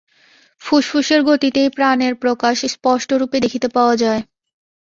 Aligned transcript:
ফুসফুসের 0.61 1.21
গতিতেই 1.23 1.69
প্রাণের 1.69 2.13
প্রকাশ 2.15 2.57
স্পষ্টরূপে 2.73 3.37
দেখিতে 3.45 3.67
পাওয়া 3.67 3.95
যায়। 3.95 4.21